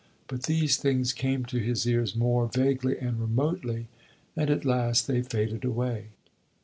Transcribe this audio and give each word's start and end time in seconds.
But 0.27 0.45
these 0.49 0.77
things 0.77 1.13
came 1.13 1.45
to 1.45 1.59
his 1.59 1.85
ears 1.85 2.15
more 2.15 2.47
vaguely 2.47 2.97
and 2.97 3.19
remotely, 3.19 3.85
and 4.35 4.49
at 4.49 4.65
last 4.65 5.05
they 5.05 5.21
faded 5.21 5.63
away. 5.63 6.07